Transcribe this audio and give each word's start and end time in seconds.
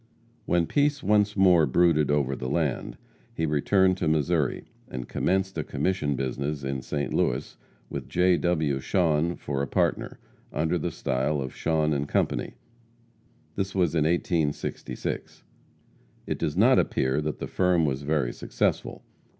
When 0.47 0.65
peace 0.65 1.03
once 1.03 1.37
more 1.37 1.67
brooded 1.67 2.09
over 2.09 2.35
the 2.35 2.49
land, 2.49 2.97
he 3.35 3.45
returned 3.45 3.97
to 3.97 4.07
Missouri, 4.07 4.65
and 4.87 5.07
commenced 5.07 5.59
a 5.59 5.63
commission 5.63 6.15
business 6.15 6.63
in 6.63 6.81
St. 6.81 7.13
Louis, 7.13 7.55
with 7.87 8.09
J. 8.09 8.35
W. 8.37 8.79
Shawhan 8.79 9.35
for 9.37 9.61
a 9.61 9.67
partner, 9.67 10.17
under 10.51 10.79
the 10.79 10.89
style 10.89 11.39
of 11.39 11.53
Shawhan 11.53 12.07
& 12.07 12.07
Co. 12.07 12.27
This 13.55 13.75
was 13.75 13.93
in 13.93 14.05
1866. 14.05 15.43
It 16.25 16.39
does 16.39 16.57
not 16.57 16.79
appear 16.79 17.21
that 17.21 17.37
the 17.37 17.45
firm 17.45 17.85
was 17.85 18.01
very 18.01 18.33
successful. 18.33 19.03